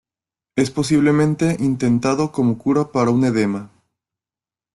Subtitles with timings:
[0.55, 3.69] Es posiblemente intentado como cura para un edema.